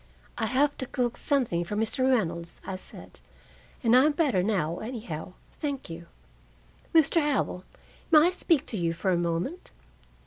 "I 0.35 0.47
have 0.47 0.75
to 0.79 0.87
cook 0.87 1.15
something 1.15 1.63
for 1.63 1.75
Mr. 1.75 2.09
Reynolds," 2.09 2.59
I 2.65 2.75
said, 2.75 3.19
"and 3.83 3.95
I'm 3.95 4.13
better 4.13 4.41
now, 4.41 4.79
anyhow, 4.79 5.33
thank 5.51 5.91
you. 5.91 6.07
Mr. 6.91 7.21
Howell, 7.21 7.65
may 8.09 8.25
I 8.25 8.29
speak 8.31 8.65
to 8.65 8.77
you 8.77 8.93
for 8.93 9.11
a 9.11 9.15
moment?" 9.15 9.69